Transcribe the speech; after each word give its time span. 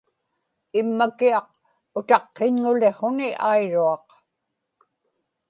immakiaq 0.79 1.49
utaqqiñŋuliqł̣uni 1.97 3.27
airuaq 3.49 4.07